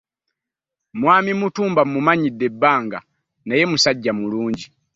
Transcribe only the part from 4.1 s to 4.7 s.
mulungi.